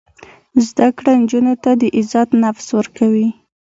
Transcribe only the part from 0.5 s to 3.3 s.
زده کړه نجونو ته د عزت نفس ورکوي.